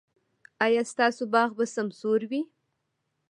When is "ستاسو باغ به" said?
0.91-1.65